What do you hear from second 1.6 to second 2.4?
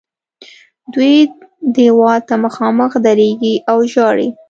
دیوال ته